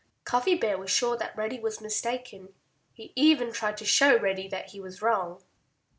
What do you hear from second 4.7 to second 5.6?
was wrong.